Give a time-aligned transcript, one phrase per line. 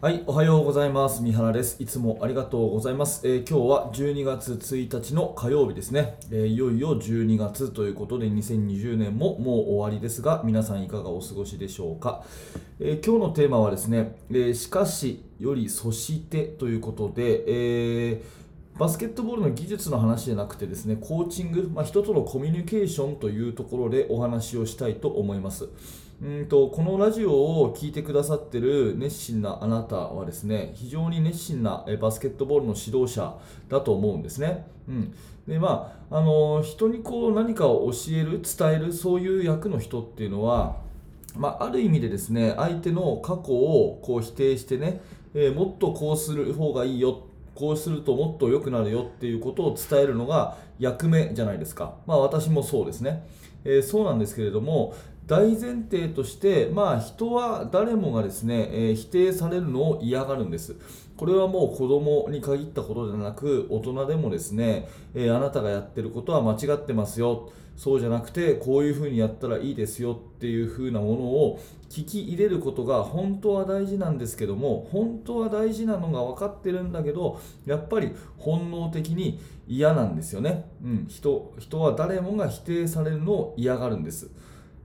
[0.00, 1.22] はい、おはようございます。
[1.22, 1.82] 三原です。
[1.82, 3.26] いつもありがとうございます。
[3.26, 12.22] えー今日は12月1日の火曜日ですね、えーいよいよ12月ということで2020年ももう終わりですが、皆さんいかがお過ごしでしょうか。
[12.80, 18.22] えー今日のテーマはですね、えしかしよりそしてということで、え
[18.78, 25.68] バスケットボールの技術の話じゃなくてですね、コーチング、まあ、人とのコミュニケーションというところでお話をしたいと思います。
[26.24, 33.36] うんとこのラジオを聞いてくださってる熱心なあなたはですね、非常に熱心なバスケットボールの指導者
[33.68, 34.66] だと思うんですね。
[34.88, 35.14] うん、
[35.46, 40.76] でまああの人にこう何かを教える、伝えるそういう役の人っていうのは、
[41.36, 45.02] まあ、ある意味でですね相手の過去をこう否定してね、
[45.34, 53.26] えーもっとこうする方がいいよこうするともっと良くなるよっていうことを伝えるのが役目じゃないですか、まあ、私もそうですね、
[53.64, 54.94] えーそうなんですけれども
[55.26, 60.76] 大前提として、まあ、人は誰もがですね、えー否定されるのを嫌がるんです。
[61.16, 67.50] これはもう子供に限ったことではなく大人でもですね、えーあなたがやってることは間違ってますよ。
[67.76, 70.12] そうじゃなくてこういうふうにやったらいいですよ。
[70.12, 84.30] っていうふうなものを聞き入れることが本当は大事なんですけども本当は大事なのが分かってるんだけどやっぱり本能的に嫌なんですよね、うん、人人は誰もが否定されるのを嫌がるんです。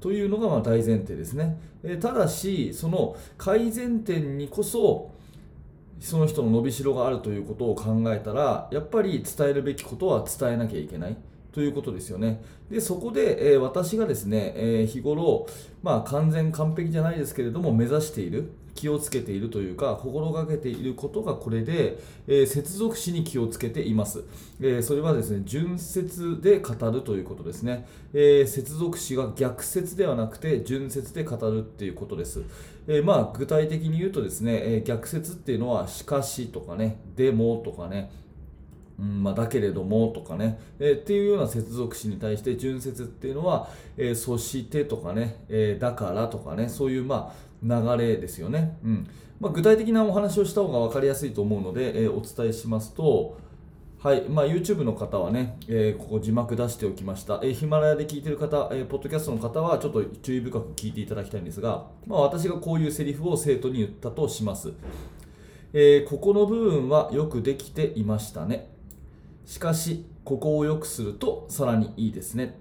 [0.00, 5.12] というのがま大前提ですね、えただしその改善点にこそ
[6.00, 11.16] その人の伸びしろがあるということを考えたらやっぱり伝えるべきことは伝えなきゃいけない。
[11.52, 12.42] ということですよね。
[12.70, 15.46] でそこで、えー私がですね、えー日頃、
[15.82, 24.24] まあ、完全完璧じゃないですけれども目指している気をつけているというか心がけていることがこれで、えー接続詞に気をつけています、
[24.60, 32.42] えーそれはですね順接で語るということですね、えー接続詞が逆接ではなくて順接で語るっていうことです、
[32.86, 38.10] えーまあ具体的に言うとですね、えー逆接っていうのはしかしとかねでもとかね
[38.98, 49.06] うんまあ、だけれどもとかね、えーっていうような接続詞に対して順接っていうのは、えーそしてとかね、えーだからとかねそういうまあ流れですよね、うん
[49.40, 53.38] まあ、具体的なお話をした方が分かりやすいと思うので、えーお伝えしますと
[53.98, 64.72] はいまあ、YouTube の方はね、えーここ字幕出しておきました、えーヒマラヤで聞いてる方、えーポッドキャストの方はちょっと注意深く聞いていただきたいんですが、まあ、私がこういうセリフを生徒に言ったとします、
[65.72, 68.68] えーここの部分はよくできていましたね
[69.46, 72.58] しかし、ここを良くするとさらにいいですね。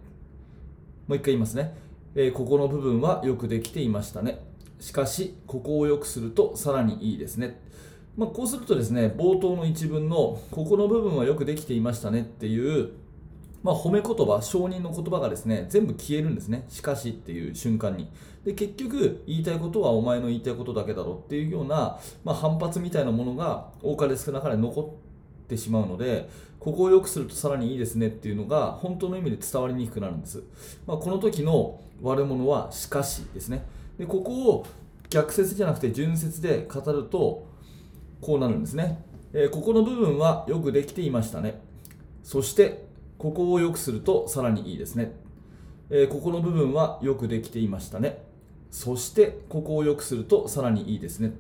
[1.07, 1.75] もう一回言いますね。
[2.16, 4.39] えーここの部分はよくできていましたね。
[4.81, 7.62] しかし、ここを良くするとさらにいいですね。
[8.18, 12.90] まあ、こうするとですね、冒頭の一文のここの部分はよくできていましたねっていう、
[13.64, 16.66] まあ、褒め言葉、承認の言葉がですね、全部消えるんですね。
[16.68, 18.09] しかしっていう瞬間に。
[18.44, 24.98] で、結局、言いたいことはお前の言いたいことだけだろっていうような、まあ、反発みたいなものが多かれ少なかれ残
[25.44, 26.28] ってしまうので、
[26.59, 30.44] ここを良くするとさらにいいですねっていうのが本当の意味で伝わりにくくなるんです。
[30.88, 33.63] まあ、この時の悪者はしかしですね。
[34.01, 34.66] で、ここを
[35.12, 37.45] 逆説じゃなくて順説で語ると
[38.19, 39.06] こうなるんですね。
[39.31, 41.62] えーここの部分はよくできていましたね。
[42.23, 42.88] そして、
[43.19, 45.13] ここを良くするとさらにいいですね。
[45.91, 48.23] えーここの部分はよくできていましたね。
[48.72, 51.33] そして、ここを良くするとさらにいいですね。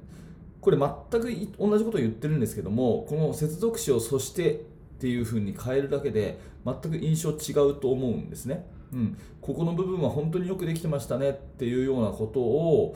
[0.59, 0.87] これ全
[1.19, 4.57] く同じことを言ってるんですけども、この接続詞をそしてっ
[4.99, 8.67] ていう風に変えるだけで全く印象違うと思うんですね。
[8.93, 12.95] うん、ここの部分は本当によくできてましたねっていうようなことを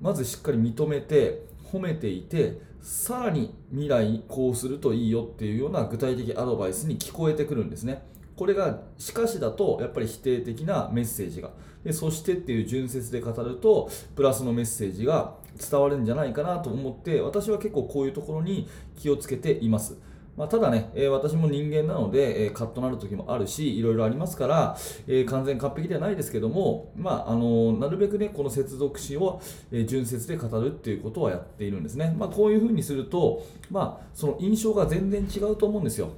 [0.00, 1.42] まずしっかり認めて
[1.72, 8.02] 褒めていてさらに未来こうするといいよっていうような具体的アドバイスに聞こえてくるんですね。
[8.36, 11.50] これがしかしだとやっぱり否定的なメッセージが
[11.84, 15.34] でそしてっていう順説で語るとプラスのメッセージが
[15.70, 18.66] 伝わるんじゃないかなと思って私は結構こういうところに
[18.96, 19.98] 気をつけています。
[20.40, 24.74] まあ、ただね、えー私も人間なので、えーカットなる時もあるし、いろいろありますから、
[25.06, 32.16] えー完全完璧ではないですけども、まああのなるべくね、この接続詞を、えー順接で語るっていうことはやっているんですね。
[32.18, 36.08] まあ、こういうふうにすると、まあ、その印象が全然違うと思うんですよ。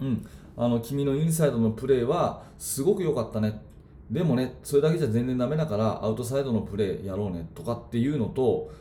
[0.00, 0.26] うん、
[0.56, 3.62] あの君のインサイドのプレーはすごく良かったね。
[4.10, 8.72] でもね、それだけじゃ全然ダメだから、アウトサイドのプレーやろうねとかっていうのと、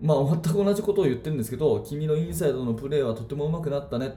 [0.00, 4.14] まあ、全く同じことを言ってるんですけど、君のインサイドのプレーはとても上手くなったね。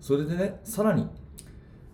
[0.00, 1.06] それでね、さらに、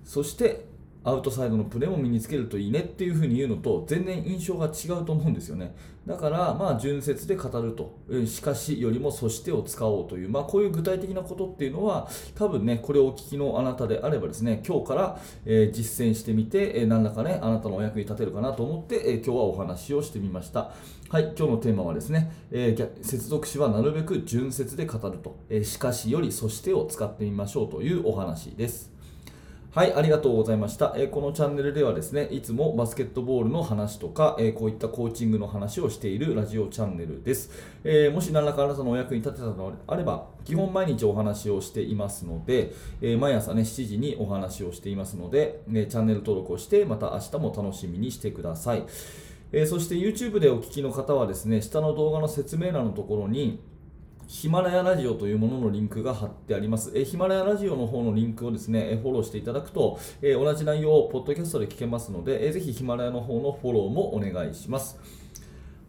[0.04, 0.66] そして、
[1.04, 5.74] アウトサイドのプレーも身につけるといいねっていうふうに言うのと全然印象が違うと思うんですよね。
[6.06, 7.98] だからまあ純説で語ると。
[8.26, 20.72] しかしよりもそしてを使おうというまあこういう具体的なことっていうのは多分ねこれをお聞きのあなたであればですね今日から、え、実践してみて、え、何らかねあなたのお役に立てるかなと思って、え、今日はお話をしてみました。
[21.10, 28.97] はい今日のテーマはですね、えー、接続詞はなるべく純説で語ると、え、しかしよりそしてを使ってみましょうというお話です。
[29.70, 37.50] はい、ありがとうございました、えー、このチャンネルではですね、いつもバスケットボールの話とか、えー、こういったコーチングの話をしているラジオチャンネルです。
[37.84, 42.72] えー、もし何らかあなたのお役に立てたのであれば、基本毎日お話をしていますので、
[43.02, 48.84] え毎朝ね、7時にお話をしていますので、ね、チャンネル登録をして、また明日も楽しみにしてください。
[49.52, 53.60] えそして YouTube でお聞きの方はですね、下の動画の説明欄のところに、
[54.28, 56.92] ヒマラヤラジオというもののリンクが貼ってあります。
[56.94, 64.98] えヒマラヤラジオの方のリンクをですね、フォローしていただくと、え同じ内容をポッドキャストで聞けますので、えぜひヒマラヤの方のフォローもお願いします。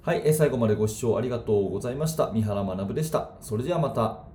[0.03, 2.31] はい、え最後までご視聴ありがとうございました。
[2.31, 3.31] 三原学でした。
[3.41, 4.28] それではまた。